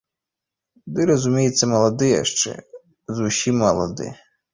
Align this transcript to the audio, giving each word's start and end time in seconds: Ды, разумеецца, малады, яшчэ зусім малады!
Ды, 0.93 1.01
разумеецца, 1.09 1.63
малады, 1.73 2.07
яшчэ 2.23 2.53
зусім 3.19 3.55
малады! 3.65 4.07